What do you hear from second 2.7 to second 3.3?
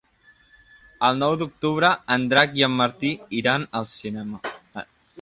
en Martí